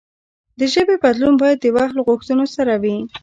[0.59, 2.97] د ژبې بدلون باید د وخت له غوښتنو سره وي.